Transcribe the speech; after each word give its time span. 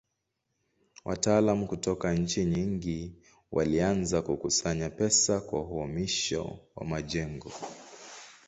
Wataalamu 1.05 1.67
kutoka 1.67 2.13
nchi 2.13 2.45
nyingi 2.45 3.15
walianza 3.51 4.21
kukusanya 4.21 4.89
pesa 4.89 5.41
kwa 5.41 5.61
uhamisho 5.61 6.59
wa 6.75 6.85
majengo. 6.85 7.51